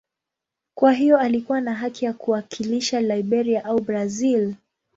Kwa 0.77 0.93
hiyo 0.93 1.17
alikuwa 1.19 1.61
na 1.61 1.73
haki 1.75 2.05
ya 2.05 2.13
kuwakilisha 2.13 3.01
Liberia 3.01 3.65
au 3.65 3.81
Brazil. 3.81 4.55